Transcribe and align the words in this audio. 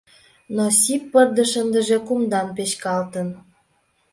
Но 0.55 0.63
сип 0.79 1.03
пырдыж 1.11 1.51
ындыже 1.61 1.97
кумдан 2.07 2.47
печкалтын. 2.55 3.27